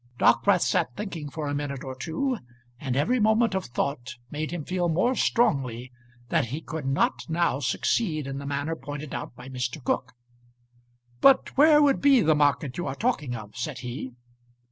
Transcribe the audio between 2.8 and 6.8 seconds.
every moment of thought made him feel more strongly that he